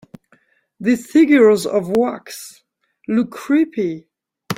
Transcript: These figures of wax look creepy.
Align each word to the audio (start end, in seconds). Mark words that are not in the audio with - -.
These 0.79 1.11
figures 1.11 1.67
of 1.67 1.89
wax 1.91 2.63
look 3.07 3.29
creepy. 3.29 4.07